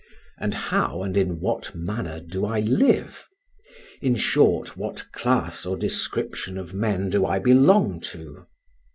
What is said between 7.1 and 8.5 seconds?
do I belong to?